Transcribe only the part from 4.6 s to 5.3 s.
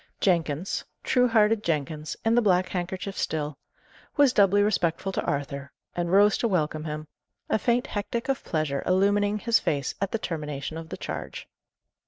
respectful to